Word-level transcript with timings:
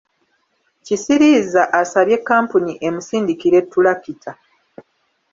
Kisiriiza 0.85 1.61
asabye 1.81 2.17
kkampuni 2.21 2.73
emusindikire 2.87 3.59
tulakita. 3.71 4.31